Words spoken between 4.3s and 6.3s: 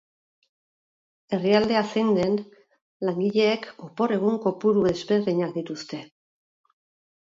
kopuru ezberdinak dituzte.